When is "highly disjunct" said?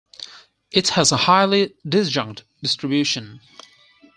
1.15-2.41